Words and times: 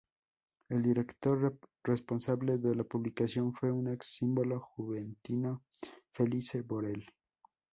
El 0.69 0.81
director 0.81 1.59
responsable 1.83 2.57
de 2.57 2.73
la 2.75 2.83
publicación 2.83 3.53
fue 3.53 3.71
un 3.71 3.89
ex-símbolo 3.93 4.59
juventino, 4.59 5.61
Felice 6.11 6.63
Borel. 6.63 7.05